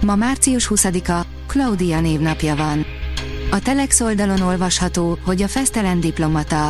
[0.00, 2.86] Ma március 20-a, Claudia névnapja van.
[3.50, 6.66] A Telex oldalon olvasható, hogy a fesztelen diplomata.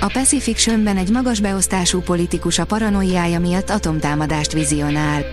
[0.00, 5.24] A Pacific Sönben egy magas beosztású politikus a paranoiája miatt atomtámadást vizionál.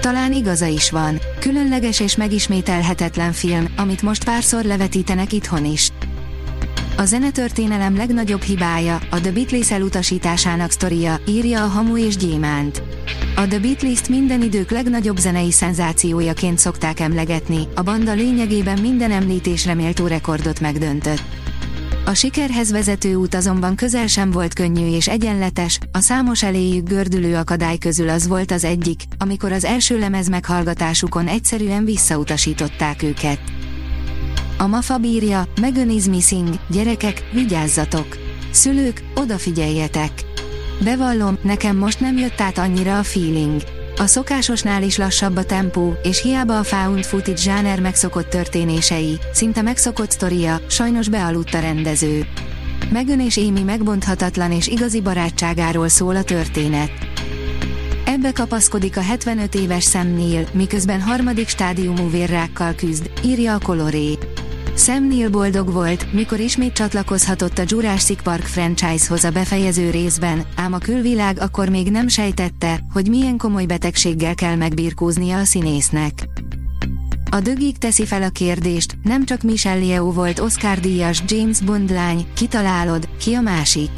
[0.00, 1.20] Talán igaza is van.
[1.38, 5.92] Különleges és megismételhetetlen film, amit most párszor levetítenek itthon is.
[6.96, 12.82] A zenetörténelem legnagyobb hibája, a The Beatles elutasításának sztoria, írja a Hamu és Gyémánt.
[13.38, 19.74] A The Beatles-t minden idők legnagyobb zenei szenzációjaként szokták emlegetni, a banda lényegében minden említésre
[19.74, 21.22] méltó rekordot megdöntött.
[22.04, 27.36] A sikerhez vezető út azonban közel sem volt könnyű és egyenletes, a számos eléjük gördülő
[27.36, 33.40] akadály közül az volt az egyik, amikor az első lemez meghallgatásukon egyszerűen visszautasították őket.
[34.58, 36.04] A MAFA bírja, Megan is
[36.70, 38.16] gyerekek, vigyázzatok!
[38.50, 40.27] Szülők, odafigyeljetek!
[40.84, 43.62] Bevallom, nekem most nem jött át annyira a feeling.
[43.96, 49.62] A szokásosnál is lassabb a tempó, és hiába a found footage zsáner megszokott történései, szinte
[49.62, 52.26] megszokott sztoria, sajnos bealudt a rendező.
[52.92, 56.90] Megan és Amy megbonthatatlan és igazi barátságáról szól a történet.
[58.04, 64.18] Ebbe kapaszkodik a 75 éves Neill, miközben harmadik stádiumú vérrákkal küzd, írja a Coloré.
[64.78, 70.72] Sam Neill boldog volt, mikor ismét csatlakozhatott a Jurassic Park franchise-hoz a befejező részben, ám
[70.72, 76.12] a külvilág akkor még nem sejtette, hogy milyen komoly betegséggel kell megbirkóznia a színésznek.
[77.30, 82.26] A dögig teszi fel a kérdést, nem csak Michelle Yeoh volt Oscar-díjas James Bond lány,
[82.34, 83.90] kitalálod, ki a másik?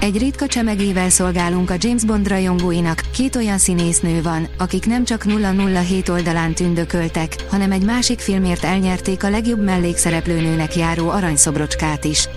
[0.00, 5.24] Egy ritka csemegével szolgálunk a James Bond rajongóinak, két olyan színésznő van, akik nem csak
[5.24, 12.28] 007 oldalán tündököltek, hanem egy másik filmért elnyerték a legjobb mellékszereplőnőnek járó aranyszobrocskát is.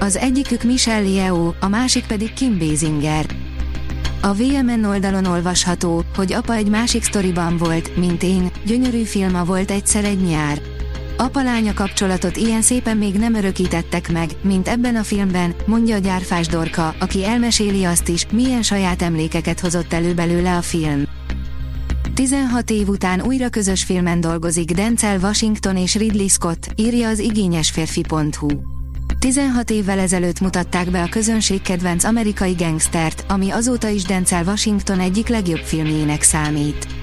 [0.00, 3.26] Az egyikük Michelle Yeoh, a másik pedig Kim Basinger.
[4.20, 9.70] A VMN oldalon olvasható, hogy apa egy másik sztoriban volt, mint én, gyönyörű filma volt
[9.70, 10.75] egyszer egy nyár.
[11.16, 16.46] Apa-lánya kapcsolatot ilyen szépen még nem örökítettek meg, mint ebben a filmben, mondja a gyárfás
[16.46, 21.02] Dorka, aki elmeséli azt is, milyen saját emlékeket hozott elő belőle a film.
[22.14, 28.48] 16 év után újra közös filmen dolgozik Denzel Washington és Ridley Scott, írja az igényesférfi.hu.
[29.18, 35.00] 16 évvel ezelőtt mutatták be a közönség kedvenc amerikai gangstert, ami azóta is Denzel Washington
[35.00, 36.95] egyik legjobb filmjének számít.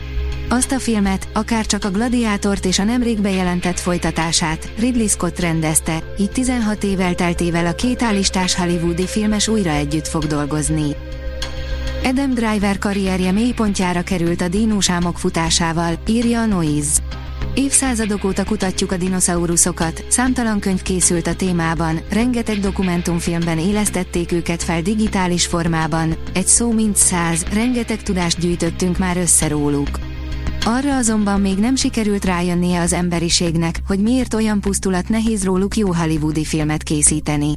[0.54, 6.04] Azt a filmet, akár csak a Gladiátort és a nemrég bejelentett folytatását, Ridley Scott rendezte,
[6.18, 10.96] így 16 év elteltével a két állistás hollywoodi filmes újra együtt fog dolgozni.
[12.04, 17.02] Adam Driver karrierje mélypontjára került a dinósámok futásával, írja a Noise.
[17.54, 24.82] Évszázadok óta kutatjuk a dinoszauruszokat, számtalan könyv készült a témában, rengeteg dokumentumfilmben élesztették őket fel
[24.82, 30.13] digitális formában, egy szó mint száz, rengeteg tudást gyűjtöttünk már össze róluk.
[30.66, 35.94] Arra azonban még nem sikerült rájönnie az emberiségnek, hogy miért olyan pusztulat nehéz róluk jó
[35.94, 37.54] hollywoodi filmet készíteni.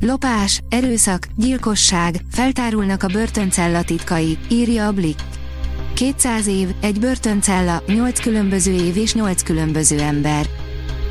[0.00, 5.22] Lopás, erőszak, gyilkosság, feltárulnak a börtöncella titkai, írja a Blick.
[5.94, 10.46] 200 év, egy börtöncella, 8 különböző év és 8 különböző ember.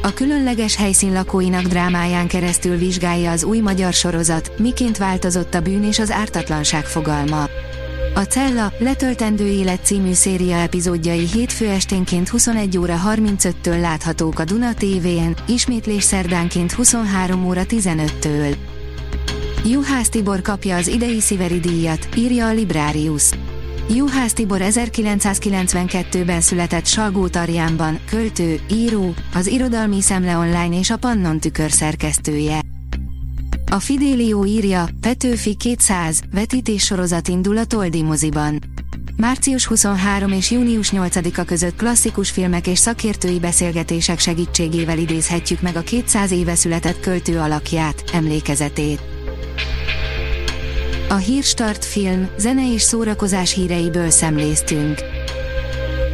[0.01, 5.83] A különleges helyszín lakóinak drámáján keresztül vizsgálja az új magyar sorozat, miként változott a bűn
[5.83, 7.45] és az ártatlanság fogalma.
[8.13, 14.73] A Cella, letöltendő élet című széria epizódjai hétfő esténként 21 óra 35-től láthatók a Duna
[14.73, 18.55] TV-en, ismétlés szerdánként 23 óra 15-től.
[19.65, 23.29] Juhász Tibor kapja az idei Sziveri díjat, írja a Librarius.
[23.95, 31.71] Juhász Tibor 1992-ben született Salgótarjánban, költő, író, az Irodalmi Szemle Online és a Pannon tükör
[31.71, 32.68] szerkesztője.
[33.71, 38.59] A Fidelio írja, Petőfi 200, vetítés sorozat indul a Toldi moziban.
[39.17, 45.81] Március 23 és június 8-a között klasszikus filmek és szakértői beszélgetések segítségével idézhetjük meg a
[45.81, 49.01] 200 éve született költő alakját, emlékezetét.
[51.09, 55.18] A Hírstart film, zene és szórakozás híreiből szemléztünk.